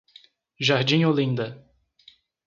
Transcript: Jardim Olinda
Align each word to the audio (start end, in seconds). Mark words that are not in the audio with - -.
Jardim 0.59 1.03
Olinda 1.07 1.61